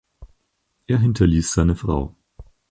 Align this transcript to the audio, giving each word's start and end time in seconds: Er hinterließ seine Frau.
Er 0.87 0.97
hinterließ 0.97 1.53
seine 1.53 1.75
Frau. 1.75 2.15